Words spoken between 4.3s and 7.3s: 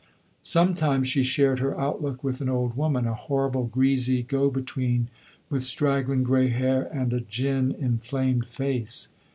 between, with straggling grey hair and a